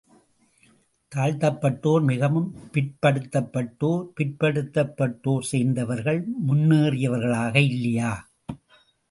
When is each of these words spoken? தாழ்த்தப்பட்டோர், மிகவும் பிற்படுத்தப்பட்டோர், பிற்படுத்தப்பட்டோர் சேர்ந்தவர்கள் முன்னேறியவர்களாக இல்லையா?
தாழ்த்தப்பட்டோர், 1.11 2.03
மிகவும் 2.03 2.47
பிற்படுத்தப்பட்டோர், 2.73 4.01
பிற்படுத்தப்பட்டோர் 4.19 5.47
சேர்ந்தவர்கள் 5.51 6.21
முன்னேறியவர்களாக 6.47 7.55
இல்லையா? 7.55 8.11